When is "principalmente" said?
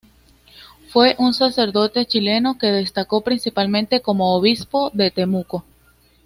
3.21-4.01